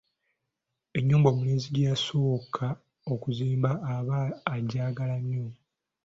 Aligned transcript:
Ennyumba 0.97 1.27
omulenzi 1.33 1.67
gy’asooka 1.75 2.67
okuzimba 3.13 3.71
aba 3.95 4.19
ajaagala 4.53 5.15
nnyo. 5.21 5.45